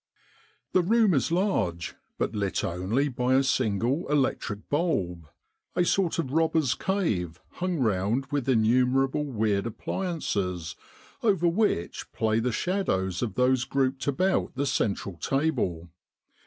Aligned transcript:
"The 0.73 0.81
room 0.81 1.13
is 1.13 1.31
large, 1.31 1.93
but 2.17 2.33
lit 2.33 2.63
only 2.63 3.07
by 3.07 3.35
a 3.35 3.43
single 3.43 4.11
electric 4.11 4.67
bulb 4.67 5.27
a 5.75 5.85
sort 5.85 6.17
of 6.17 6.31
robber's 6.31 6.73
cave 6.73 7.39
hung 7.61 7.77
round 7.77 8.25
with 8.31 8.49
innumerable 8.49 9.25
weird 9.25 9.67
appliances 9.67 10.75
over 11.21 11.47
which 11.47 12.11
play 12.13 12.39
the 12.39 12.51
shadows 12.51 13.21
of 13.21 13.35
those 13.35 13.63
grouped 13.63 14.07
about 14.07 14.55
the 14.55 14.65
central 14.65 15.17
table. 15.17 15.87